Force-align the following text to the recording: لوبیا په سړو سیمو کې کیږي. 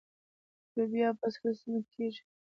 لوبیا 0.75 1.09
په 1.19 1.27
سړو 1.33 1.49
سیمو 1.59 1.79
کې 1.81 1.91
کیږي. 1.93 2.21